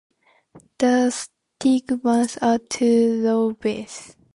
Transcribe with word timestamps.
The 0.79 1.11
stigmas 1.11 2.35
are 2.41 2.57
two-lobed. 2.57 4.15